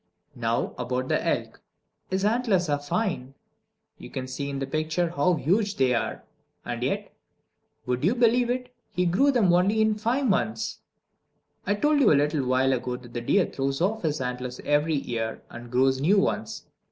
[0.33, 1.61] Now about the elk.
[2.09, 3.35] His antlers are fine!
[3.99, 6.23] You can see in the picture how huge they are.
[6.65, 7.13] And yet,
[7.85, 10.79] would you believe it, he grew them in only five months!
[11.67, 14.95] I told you a little while ago that a deer throws off his antlers every
[14.95, 16.63] year, and grows new ones.